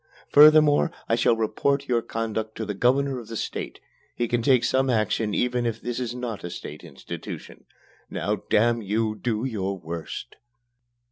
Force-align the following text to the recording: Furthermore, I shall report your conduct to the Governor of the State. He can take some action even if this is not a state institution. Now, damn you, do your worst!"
Furthermore, 0.31 0.91
I 1.07 1.13
shall 1.13 1.35
report 1.35 1.87
your 1.87 2.01
conduct 2.01 2.55
to 2.55 2.65
the 2.65 2.73
Governor 2.73 3.19
of 3.19 3.27
the 3.27 3.37
State. 3.37 3.79
He 4.15 4.27
can 4.27 4.41
take 4.41 4.63
some 4.63 4.89
action 4.89 5.35
even 5.35 5.67
if 5.67 5.79
this 5.79 5.99
is 5.99 6.15
not 6.15 6.43
a 6.43 6.49
state 6.49 6.83
institution. 6.83 7.65
Now, 8.09 8.37
damn 8.49 8.81
you, 8.81 9.13
do 9.13 9.45
your 9.45 9.77
worst!" 9.77 10.37